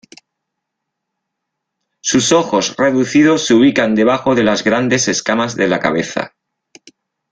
Sus 2.01 2.31
ojos 2.31 2.75
reducidos 2.75 3.45
se 3.45 3.53
ubican 3.53 3.93
debajo 3.93 4.33
de 4.33 4.41
las 4.41 4.63
grandes 4.63 5.07
escamas 5.07 5.55
de 5.55 5.67
la 5.67 5.79
cabeza. 5.79 6.33